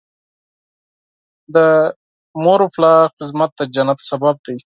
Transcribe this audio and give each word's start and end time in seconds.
د 1.55 1.55
والدینو 2.45 3.11
خدمت 3.17 3.51
د 3.57 3.61
جنت 3.75 3.99
سبب 4.09 4.35
دی. 4.45 4.57